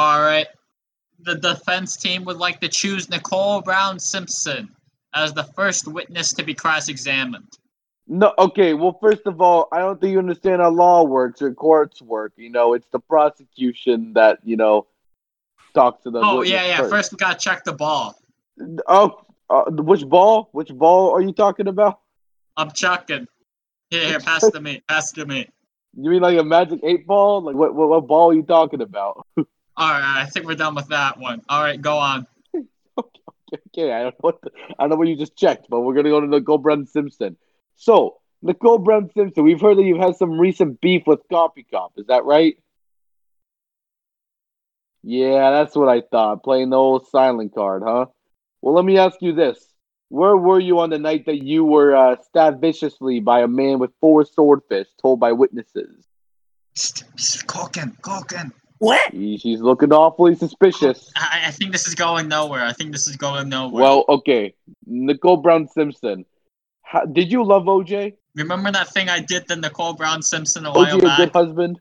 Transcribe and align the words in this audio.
All 0.00 0.22
right. 0.22 0.46
The 1.24 1.34
defense 1.34 1.94
team 1.98 2.24
would 2.24 2.38
like 2.38 2.58
to 2.60 2.68
choose 2.68 3.10
Nicole 3.10 3.60
Brown 3.60 3.98
Simpson 3.98 4.74
as 5.14 5.34
the 5.34 5.44
first 5.44 5.86
witness 5.86 6.32
to 6.32 6.42
be 6.42 6.54
cross-examined. 6.54 7.58
No, 8.08 8.32
okay. 8.38 8.72
Well, 8.72 8.96
first 8.98 9.26
of 9.26 9.42
all, 9.42 9.68
I 9.70 9.80
don't 9.80 10.00
think 10.00 10.12
you 10.12 10.18
understand 10.18 10.62
how 10.62 10.70
law 10.70 11.02
works 11.04 11.42
or 11.42 11.52
courts 11.52 12.00
work. 12.00 12.32
You 12.36 12.48
know, 12.48 12.72
it's 12.72 12.88
the 12.88 12.98
prosecution 12.98 14.14
that 14.14 14.38
you 14.42 14.56
know 14.56 14.86
talks 15.74 16.02
to 16.04 16.10
the. 16.10 16.20
Oh 16.20 16.40
yeah, 16.40 16.64
yeah. 16.64 16.78
first. 16.78 16.90
First 16.90 17.12
we 17.12 17.18
gotta 17.18 17.38
check 17.38 17.64
the 17.64 17.74
ball. 17.74 18.18
Oh, 18.88 19.20
uh, 19.50 19.70
which 19.70 20.08
ball? 20.08 20.48
Which 20.52 20.70
ball 20.70 21.10
are 21.10 21.20
you 21.20 21.32
talking 21.32 21.68
about? 21.68 22.00
I'm 22.56 22.70
checking. 22.70 23.28
Here, 23.90 24.06
here, 24.06 24.20
pass 24.20 24.48
to 24.50 24.60
me. 24.62 24.82
Pass 24.88 25.12
to 25.12 25.26
me. 25.26 25.46
You 25.92 26.08
mean 26.08 26.22
like 26.22 26.38
a 26.38 26.44
magic 26.44 26.78
eight 26.84 27.04
ball? 27.04 27.42
Like 27.42 27.56
what? 27.56 27.74
What, 27.74 27.88
what 27.88 28.06
ball 28.06 28.30
are 28.30 28.34
you 28.34 28.44
talking 28.44 28.80
about? 28.80 29.26
All 29.76 29.88
right, 29.90 30.22
I 30.22 30.26
think 30.26 30.46
we're 30.46 30.54
done 30.54 30.74
with 30.74 30.88
that 30.88 31.18
one. 31.18 31.42
All 31.48 31.62
right, 31.62 31.80
go 31.80 31.96
on. 31.98 32.26
okay, 32.98 33.92
I 33.92 34.02
don't 34.02 34.12
know 34.12 34.16
what 34.20 34.42
the, 34.42 34.50
I 34.78 34.82
don't 34.82 34.90
know 34.90 34.96
what 34.96 35.08
you 35.08 35.16
just 35.16 35.36
checked, 35.36 35.66
but 35.68 35.80
we're 35.80 35.94
gonna 35.94 36.10
go 36.10 36.20
to 36.20 36.26
Nicole 36.26 36.58
Brown 36.58 36.86
Simpson. 36.86 37.36
So 37.76 38.18
Nicole 38.42 38.78
Brown 38.78 39.10
Simpson, 39.14 39.44
we've 39.44 39.60
heard 39.60 39.78
that 39.78 39.84
you've 39.84 40.00
had 40.00 40.16
some 40.16 40.38
recent 40.38 40.80
beef 40.80 41.02
with 41.06 41.20
Copy 41.30 41.66
Cop. 41.70 41.92
Is 41.96 42.06
that 42.06 42.24
right? 42.24 42.56
Yeah, 45.02 45.50
that's 45.50 45.74
what 45.74 45.88
I 45.88 46.02
thought. 46.02 46.42
Playing 46.42 46.70
the 46.70 46.76
old 46.76 47.06
silent 47.08 47.54
card, 47.54 47.82
huh? 47.84 48.06
Well, 48.60 48.74
let 48.74 48.84
me 48.84 48.98
ask 48.98 49.22
you 49.22 49.32
this: 49.32 49.72
Where 50.08 50.36
were 50.36 50.60
you 50.60 50.80
on 50.80 50.90
the 50.90 50.98
night 50.98 51.26
that 51.26 51.42
you 51.42 51.64
were 51.64 51.96
uh, 51.96 52.16
stabbed 52.22 52.60
viciously 52.60 53.20
by 53.20 53.40
a 53.40 53.48
man 53.48 53.78
with 53.78 53.92
four 54.00 54.24
swordfish, 54.24 54.88
told 55.00 55.20
by 55.20 55.32
witnesses? 55.32 56.06
Culkin, 56.76 57.98
Culkin. 58.00 58.52
What? 58.80 59.12
She- 59.12 59.36
She's 59.38 59.60
looking 59.60 59.92
awfully 59.92 60.34
suspicious. 60.34 61.12
I, 61.16 61.44
I 61.46 61.50
think 61.52 61.70
this 61.72 61.86
is 61.86 61.94
going 61.94 62.28
nowhere. 62.28 62.64
I 62.64 62.72
think 62.72 62.92
this 62.92 63.06
is 63.06 63.16
going 63.16 63.48
nowhere. 63.48 63.82
Well, 63.82 64.04
okay, 64.08 64.54
Nicole 64.86 65.36
Brown 65.36 65.68
Simpson. 65.68 66.24
How, 66.82 67.04
did 67.04 67.30
you 67.30 67.44
love 67.44 67.64
OJ? 67.64 68.14
remember 68.36 68.70
that 68.72 68.88
thing 68.88 69.08
I 69.08 69.20
did 69.20 69.46
to 69.48 69.56
Nicole 69.56 69.92
Brown 69.94 70.22
Simpson 70.22 70.64
a 70.64 70.70
OJ 70.70 70.74
while 71.02 71.12
a 71.12 71.16
good 71.16 71.30
husband? 71.32 71.78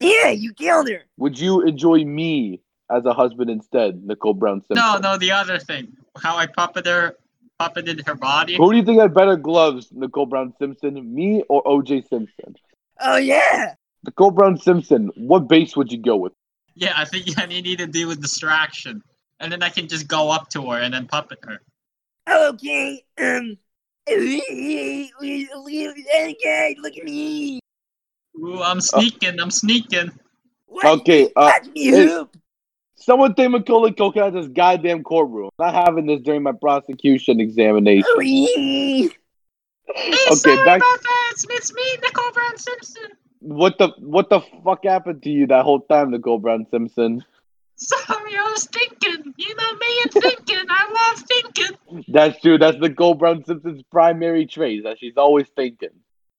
Yeah, 0.00 0.28
you 0.30 0.52
killed 0.52 0.88
her. 0.90 1.02
Would 1.16 1.38
you 1.38 1.62
enjoy 1.62 2.04
me 2.04 2.60
as 2.90 3.06
a 3.06 3.14
husband 3.14 3.48
instead, 3.50 4.04
Nicole 4.04 4.34
Brown 4.34 4.60
Simpson? 4.60 4.76
No, 4.76 4.98
no, 4.98 5.16
the 5.16 5.30
other 5.30 5.58
thing. 5.58 5.96
How 6.20 6.36
I 6.36 6.46
puppeted 6.46 6.86
her, 6.86 7.16
puppeted 7.58 8.06
her 8.06 8.14
body. 8.14 8.56
Who 8.56 8.70
do 8.72 8.76
you 8.76 8.84
think 8.84 9.00
had 9.00 9.14
better 9.14 9.36
gloves, 9.36 9.88
Nicole 9.92 10.26
Brown 10.26 10.52
Simpson, 10.58 11.14
me 11.14 11.42
or 11.48 11.62
OJ 11.64 12.06
Simpson? 12.08 12.56
Oh 13.00 13.16
yeah. 13.16 13.74
Nicole 14.04 14.30
Brown 14.30 14.56
Simpson, 14.58 15.10
what 15.16 15.48
base 15.48 15.76
would 15.76 15.90
you 15.92 15.98
go 15.98 16.16
with? 16.16 16.32
Yeah, 16.74 16.92
I 16.96 17.04
think 17.04 17.26
I 17.38 17.46
need 17.46 17.78
to 17.78 17.86
do 17.86 18.06
with 18.06 18.20
distraction, 18.22 19.02
and 19.40 19.50
then 19.52 19.62
I 19.62 19.68
can 19.70 19.88
just 19.88 20.08
go 20.08 20.30
up 20.30 20.48
to 20.50 20.70
her 20.70 20.78
and 20.80 20.92
then 20.94 21.06
puppet 21.06 21.38
her. 21.44 21.60
Okay. 22.28 23.02
Um. 23.18 23.56
Okay, 24.06 25.08
look 26.82 26.96
at 26.96 27.04
me. 27.04 27.60
Ooh, 28.38 28.62
I'm 28.62 28.80
sneaking. 28.80 29.40
I'm 29.40 29.50
sneaking. 29.50 30.10
What? 30.66 30.84
Okay, 31.00 31.26
uh, 31.36 31.52
Watch 31.54 31.66
me 31.74 31.86
hoop. 31.86 32.36
someone 32.96 33.34
take 33.34 33.50
Macaulay 33.50 33.92
Culkin 33.92 34.18
out 34.22 34.28
of 34.28 34.34
this 34.34 34.48
goddamn 34.48 35.04
courtroom. 35.04 35.48
I'm 35.58 35.72
not 35.72 35.86
having 35.86 36.06
this 36.06 36.20
during 36.20 36.42
my 36.42 36.52
prosecution 36.52 37.40
examination. 37.40 38.04
Hey, 38.20 39.08
Okay, 39.88 40.34
sorry 40.34 40.56
back- 40.64 40.78
about 40.80 41.02
that. 41.02 41.30
It's, 41.32 41.46
it's 41.48 41.72
me, 41.72 41.82
Nicole 42.02 42.32
Brown 42.32 42.58
Simpson. 42.58 43.10
What 43.44 43.76
the 43.76 43.88
what 43.98 44.30
the 44.30 44.40
fuck 44.64 44.84
happened 44.84 45.22
to 45.24 45.28
you 45.30 45.46
that 45.48 45.64
whole 45.64 45.80
time, 45.80 46.10
Nicole 46.12 46.38
Brown 46.38 46.66
Simpson? 46.70 47.22
Sorry, 47.76 48.36
I 48.36 48.50
was 48.50 48.64
thinking. 48.64 49.34
You 49.36 49.54
know 49.54 49.72
me 49.74 50.00
and 50.04 50.12
thinking. 50.12 50.64
I 50.70 51.10
love 51.12 51.22
thinking. 51.28 52.04
That's 52.08 52.40
true. 52.40 52.56
That's 52.56 52.78
Nicole 52.78 53.14
Brown 53.14 53.44
Simpson's 53.44 53.82
primary 53.92 54.46
trait. 54.46 54.84
That 54.84 54.98
she's 54.98 55.18
always 55.18 55.46
thinking. 55.54 55.90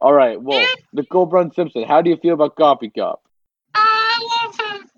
All 0.00 0.12
right. 0.12 0.40
Well, 0.42 0.58
Yeah. 0.60 0.66
Nicole 0.92 1.26
Brown 1.26 1.52
Simpson, 1.52 1.84
how 1.84 2.02
do 2.02 2.10
you 2.10 2.16
feel 2.16 2.34
about 2.34 2.56
Coffee 2.56 2.90
Cup? 2.90 3.22
I 3.74 4.42
love 4.44 4.80
him. 4.80 4.90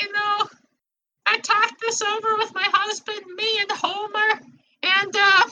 You 0.00 0.12
know, 0.12 0.46
I 1.26 1.38
talked 1.38 1.80
this 1.80 2.00
over 2.00 2.36
with 2.36 2.54
my 2.54 2.66
husband, 2.72 3.20
me 3.36 3.58
and 3.60 3.70
Homer, 3.72 4.40
and 4.82 5.16
uh, 5.16 5.44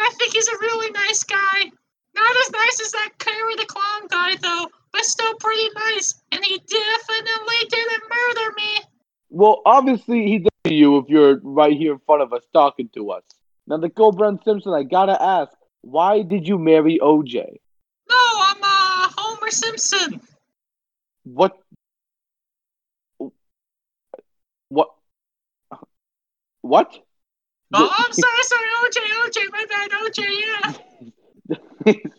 I 0.00 0.10
think 0.18 0.32
he's 0.32 0.48
a 0.48 0.58
really 0.62 0.90
nice 0.92 1.24
guy. 1.24 1.70
Not 2.14 2.36
as 2.46 2.52
nice 2.52 2.80
as 2.80 2.92
that 2.92 3.10
Carrie 3.18 3.56
the 3.56 3.66
Clown 3.66 4.06
guy, 4.08 4.36
though, 4.36 4.68
but 4.96 5.04
still 5.04 5.34
pretty 5.34 5.68
nice. 5.74 6.14
And 6.32 6.42
he 6.44 6.56
definitely 6.56 7.68
didn't 7.68 8.02
murder 8.08 8.52
me. 8.56 8.80
Well, 9.28 9.60
obviously 9.66 10.26
he 10.26 10.38
did 10.38 10.48
to 10.64 10.74
you 10.74 10.96
if 10.98 11.04
you're 11.08 11.38
right 11.42 11.76
here 11.76 11.92
in 11.92 11.98
front 12.06 12.22
of 12.22 12.32
us 12.32 12.42
talking 12.54 12.88
to 12.94 13.10
us. 13.10 13.22
Now, 13.66 13.76
Nicole 13.76 14.12
Brown 14.12 14.40
Simpson, 14.42 14.72
I 14.72 14.84
gotta 14.84 15.20
ask, 15.20 15.52
why 15.82 16.22
did 16.22 16.48
you 16.48 16.58
marry 16.58 16.98
OJ? 17.02 17.34
No, 18.08 18.16
I'm 18.16 18.56
uh, 18.62 19.10
Homer 19.16 19.50
Simpson. 19.50 20.20
What? 21.24 21.58
What? 24.68 24.88
What? 26.62 26.98
Oh, 27.74 27.94
I'm 27.98 28.12
sorry, 28.12 28.42
sorry, 28.42 28.68
OJ, 28.84 28.96
OJ, 29.26 29.50
my 29.52 29.64
bad, 29.68 29.90
OJ, 29.90 30.18
yeah. 31.86 31.94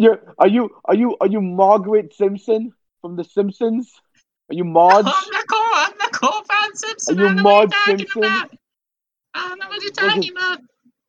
You're, 0.00 0.18
are 0.38 0.48
you 0.48 0.70
are 0.86 0.94
you 0.94 1.14
are 1.20 1.26
you 1.26 1.42
Margaret 1.42 2.14
Simpson 2.14 2.72
from 3.02 3.16
The 3.16 3.24
Simpsons? 3.24 3.92
Are 4.50 4.54
you 4.54 4.64
Marge? 4.64 5.04
I'm 5.04 5.30
Nicole, 5.30 5.58
I'm 5.74 5.92
Nicole 6.00 6.42
Brown 6.48 6.74
Simpson. 6.74 7.18
Are 7.18 7.20
you 7.20 7.26
I 7.26 7.28
don't 7.28 7.36
know 7.36 7.42
Marge 7.42 7.70
what 7.70 7.86
you're 7.86 7.96
talking 7.98 8.08
Simpson? 8.08 8.22
about. 8.22 8.50
I 9.34 9.48
don't 9.50 9.58
know 9.58 9.68
what 9.68 9.82
you're 9.82 9.92
talking 9.92 10.30
about. 10.30 10.60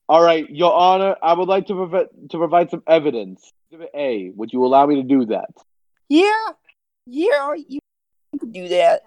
All 0.10 0.22
right, 0.22 0.50
Your 0.50 0.74
Honor, 0.74 1.16
I 1.24 1.32
would 1.32 1.48
like 1.48 1.68
to 1.68 1.74
provide 1.74 2.08
to 2.32 2.38
provide 2.38 2.70
some 2.70 2.84
evidence. 2.86 3.54
Exhibit 3.72 3.92
A, 3.96 4.32
would 4.36 4.52
you 4.52 4.66
allow 4.66 4.86
me 4.86 4.96
to 4.96 5.04
do 5.04 5.28
that? 5.28 5.52
Yeah. 6.10 6.48
Yeah. 7.06 7.54
You 7.70 7.80
can 8.38 8.52
do 8.52 8.68
that. 8.68 9.04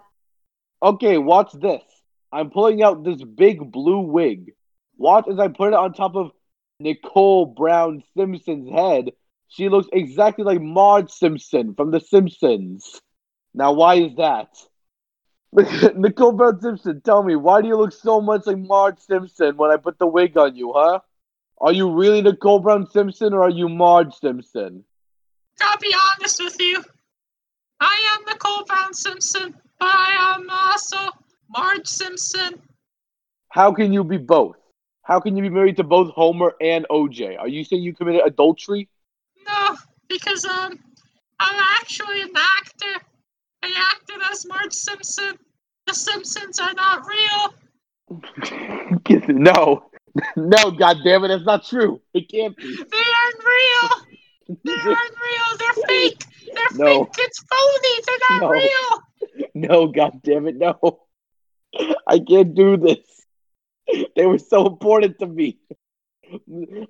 Okay, 0.81 1.19
watch 1.19 1.51
this. 1.53 1.83
I'm 2.31 2.49
pulling 2.49 2.81
out 2.81 3.03
this 3.03 3.21
big 3.21 3.71
blue 3.71 3.99
wig. 3.99 4.53
Watch 4.97 5.25
as 5.31 5.37
I 5.37 5.49
put 5.49 5.67
it 5.67 5.73
on 5.75 5.93
top 5.93 6.15
of 6.15 6.31
Nicole 6.79 7.45
Brown 7.45 8.01
Simpson's 8.17 8.71
head. 8.71 9.11
She 9.47 9.69
looks 9.69 9.87
exactly 9.93 10.43
like 10.43 10.61
Marge 10.61 11.09
Simpson 11.09 11.75
from 11.75 11.91
The 11.91 11.99
Simpsons. 11.99 12.99
Now, 13.53 13.73
why 13.73 13.95
is 13.95 14.15
that? 14.17 14.49
Nicole 15.95 16.33
Brown 16.33 16.59
Simpson, 16.59 16.99
tell 17.01 17.23
me, 17.23 17.35
why 17.37 17.61
do 17.61 17.67
you 17.67 17.77
look 17.77 17.93
so 17.93 18.19
much 18.19 18.45
like 18.45 18.57
Marge 18.57 18.99
Simpson 18.99 19.55
when 19.55 19.71
I 19.71 19.77
put 19.77 19.97
the 19.97 20.07
wig 20.07 20.37
on 20.37 20.55
you, 20.55 20.73
huh? 20.75 20.99
Are 21.61 21.71
you 21.71 21.89
really 21.89 22.21
Nicole 22.21 22.59
Brown 22.59 22.89
Simpson 22.89 23.33
or 23.33 23.43
are 23.43 23.49
you 23.49 23.69
Marge 23.69 24.13
Simpson? 24.15 24.83
I'll 25.61 25.77
be 25.77 25.95
honest 26.17 26.43
with 26.43 26.57
you. 26.59 26.83
I 27.79 28.17
am 28.17 28.25
Nicole 28.25 28.65
Brown 28.65 28.93
Simpson, 28.93 29.55
but 29.79 29.87
I 29.87 30.35
am 30.35 30.49
also 30.49 30.97
Marge 31.49 31.87
Simpson. 31.87 32.61
How 33.49 33.71
can 33.71 33.93
you 33.93 34.03
be 34.03 34.17
both? 34.17 34.57
How 35.03 35.21
can 35.21 35.37
you 35.37 35.43
be 35.43 35.49
married 35.49 35.77
to 35.77 35.83
both 35.83 36.11
Homer 36.13 36.53
and 36.59 36.85
OJ? 36.89 37.39
Are 37.39 37.47
you 37.47 37.63
saying 37.63 37.83
you 37.83 37.93
committed 37.93 38.21
adultery? 38.25 38.89
No, 39.47 39.77
because 40.07 40.45
um, 40.45 40.79
I'm 41.39 41.63
actually 41.81 42.21
an 42.21 42.31
actor. 42.35 43.05
I 43.63 43.91
acted 43.93 44.21
as 44.31 44.45
Marge 44.45 44.73
Simpson. 44.73 45.37
The 45.87 45.93
Simpsons 45.93 46.59
are 46.59 46.73
not 46.73 47.05
real. 47.07 47.53
no, 49.27 49.89
no, 50.35 50.71
God 50.71 50.97
damn 51.03 51.23
it, 51.25 51.27
that's 51.29 51.45
not 51.45 51.65
true. 51.65 52.01
It 52.13 52.29
can't 52.29 52.55
be. 52.55 52.63
They 52.75 52.81
aren't 52.83 53.43
real. 53.45 53.89
They 54.63 54.71
aren't 54.73 54.91
real. 54.91 55.57
They're 55.57 55.83
fake. 55.87 56.23
They're 56.53 56.77
No. 56.77 57.05
fake. 57.05 57.15
It's 57.17 57.39
phony. 57.49 58.01
They're 58.05 58.25
not 58.29 58.41
No. 58.41 58.51
real. 58.51 59.49
No, 59.55 59.87
God 59.87 60.21
damn 60.23 60.47
it, 60.47 60.55
no. 60.55 60.99
I 62.07 62.19
can't 62.19 62.53
do 62.53 62.77
this. 62.77 62.99
They 64.15 64.25
were 64.27 64.37
so 64.37 64.67
important 64.67 65.17
to 65.19 65.25
me. 65.27 65.57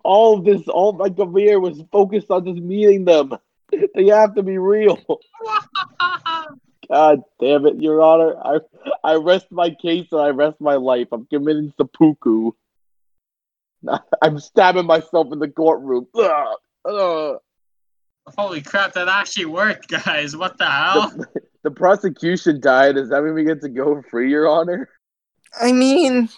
All 0.03 0.37
of 0.37 0.45
this, 0.45 0.67
all 0.67 0.93
my 0.93 1.09
career 1.09 1.59
was 1.59 1.81
focused 1.91 2.29
on 2.29 2.45
just 2.45 2.61
meeting 2.61 3.05
them. 3.05 3.33
They 3.95 4.05
have 4.05 4.35
to 4.35 4.43
be 4.43 4.59
real. 4.59 4.99
God 6.89 7.23
damn 7.39 7.65
it, 7.65 7.81
Your 7.81 8.01
Honor. 8.01 8.35
I 8.37 8.59
I 9.03 9.15
rest 9.15 9.47
my 9.51 9.71
case 9.71 10.07
and 10.11 10.21
I 10.21 10.29
rest 10.29 10.61
my 10.61 10.75
life. 10.75 11.07
I'm 11.11 11.25
committing 11.25 11.73
seppuku. 11.75 12.51
I'm 14.21 14.39
stabbing 14.39 14.85
myself 14.85 15.27
in 15.31 15.39
the 15.39 15.49
courtroom. 15.49 16.07
Ugh, 16.15 16.57
ugh. 16.85 17.37
Holy 18.37 18.61
crap! 18.61 18.93
That 18.93 19.07
actually 19.07 19.45
worked, 19.45 19.87
guys. 19.87 20.35
What 20.35 20.57
the 20.57 20.65
hell? 20.65 21.09
The, 21.09 21.27
the 21.63 21.71
prosecution 21.71 22.59
died. 22.59 22.95
Does 22.95 23.09
that 23.09 23.23
mean 23.23 23.33
we 23.33 23.43
get 23.43 23.61
to 23.61 23.69
go 23.69 24.01
free, 24.09 24.31
Your 24.31 24.47
Honor? 24.47 24.89
I 25.59 25.71
mean, 25.71 26.29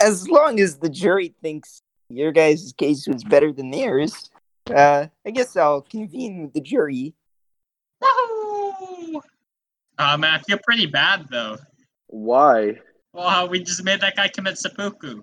as 0.00 0.28
long 0.28 0.60
as 0.60 0.78
the 0.78 0.88
jury 0.88 1.34
thinks 1.42 1.82
your 2.08 2.32
guys' 2.32 2.72
case 2.76 3.06
was 3.08 3.24
better 3.24 3.52
than 3.52 3.70
theirs, 3.70 4.30
uh, 4.74 5.06
I 5.26 5.30
guess 5.30 5.56
I'll 5.56 5.82
convene 5.82 6.42
with 6.42 6.52
the 6.54 6.60
jury. 6.60 7.14
Woohoo! 8.02 9.20
Uh, 9.98 10.16
man, 10.16 10.34
I 10.34 10.38
feel 10.38 10.58
pretty 10.64 10.86
bad 10.86 11.26
though. 11.30 11.56
Why? 12.08 12.78
Well, 13.12 13.28
how 13.28 13.46
we 13.46 13.62
just 13.62 13.84
made 13.84 14.00
that 14.00 14.16
guy 14.16 14.28
commit 14.28 14.58
seppuku. 14.58 15.22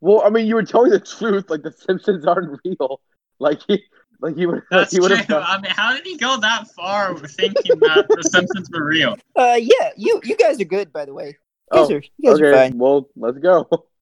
Well, 0.00 0.22
I 0.24 0.30
mean, 0.30 0.46
you 0.46 0.54
were 0.56 0.62
telling 0.62 0.90
the 0.90 1.00
truth. 1.00 1.48
Like 1.48 1.62
the 1.62 1.72
Simpsons 1.72 2.26
aren't 2.26 2.60
real. 2.64 3.00
Like 3.38 3.60
he, 3.66 3.82
like 4.20 4.36
he 4.36 4.46
would. 4.46 4.56
Like 4.56 4.64
That's 4.70 4.92
he 4.92 5.00
would 5.00 5.08
true. 5.08 5.16
have. 5.16 5.30
I 5.46 5.58
mean, 5.60 5.70
how 5.72 5.94
did 5.94 6.04
he 6.04 6.16
go 6.18 6.38
that 6.40 6.68
far 6.72 7.16
thinking 7.18 7.78
that 7.80 8.06
the 8.08 8.22
Simpsons 8.22 8.68
were 8.72 8.84
real? 8.84 9.16
Uh, 9.34 9.58
yeah, 9.58 9.90
you 9.96 10.20
you 10.24 10.36
guys 10.36 10.60
are 10.60 10.64
good, 10.64 10.92
by 10.92 11.04
the 11.04 11.14
way. 11.14 11.36
You 11.72 11.78
guys 11.80 11.90
Oh, 11.90 11.94
are 11.94 12.02
you 12.18 12.30
guys 12.30 12.40
are 12.40 12.52
fine. 12.54 12.78
Well, 12.78 13.08
let's 13.16 13.38
go. 13.38 13.68